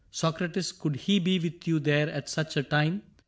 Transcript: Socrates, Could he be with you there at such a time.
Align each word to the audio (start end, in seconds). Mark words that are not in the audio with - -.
Socrates, 0.09 0.71
Could 0.71 0.95
he 0.95 1.19
be 1.19 1.37
with 1.37 1.67
you 1.67 1.77
there 1.79 2.09
at 2.09 2.27
such 2.27 2.57
a 2.57 2.63
time. 2.63 3.03